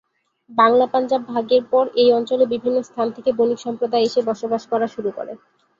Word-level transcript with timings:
বাংলা-পাঞ্জাব 0.51 1.21
ভাগের 1.29 1.63
পর 1.71 1.85
এই 1.95 2.09
অঞ্চলে 2.13 2.45
বিভিন্ন 2.53 2.77
স্থান 2.83 3.07
থেকে 3.15 3.29
বণিক 3.37 3.59
সম্প্রদায় 3.61 4.05
এসে 4.05 4.19
বসবাস 4.29 4.63
করা 4.71 4.87
শুরু 4.87 5.09
করে। 5.17 5.33